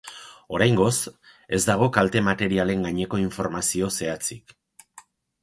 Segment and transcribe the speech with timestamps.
[0.59, 0.93] Oraingoz,
[1.57, 4.59] ez dago kalte materialen gaineko informazio zehatzik.